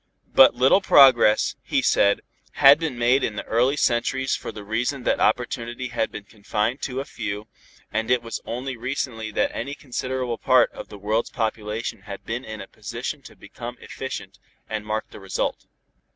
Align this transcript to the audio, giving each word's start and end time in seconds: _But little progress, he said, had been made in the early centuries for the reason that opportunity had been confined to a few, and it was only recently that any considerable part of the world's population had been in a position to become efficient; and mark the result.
_But 0.35 0.55
little 0.55 0.81
progress, 0.81 1.55
he 1.61 1.83
said, 1.83 2.21
had 2.53 2.79
been 2.79 2.97
made 2.97 3.23
in 3.23 3.35
the 3.35 3.43
early 3.45 3.77
centuries 3.77 4.35
for 4.35 4.51
the 4.51 4.63
reason 4.63 5.03
that 5.03 5.19
opportunity 5.19 5.89
had 5.89 6.11
been 6.11 6.23
confined 6.23 6.81
to 6.81 7.01
a 7.01 7.05
few, 7.05 7.45
and 7.91 8.09
it 8.09 8.23
was 8.23 8.41
only 8.43 8.75
recently 8.75 9.29
that 9.33 9.55
any 9.55 9.75
considerable 9.75 10.39
part 10.39 10.71
of 10.71 10.89
the 10.89 10.97
world's 10.97 11.29
population 11.29 12.01
had 12.01 12.25
been 12.25 12.43
in 12.43 12.61
a 12.61 12.67
position 12.67 13.21
to 13.21 13.35
become 13.35 13.77
efficient; 13.79 14.39
and 14.67 14.87
mark 14.87 15.11
the 15.11 15.19
result. 15.19 15.67